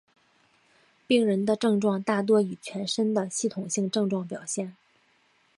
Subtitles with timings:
[1.05, 4.75] 病人的症状大多以全身的系统性症状表现。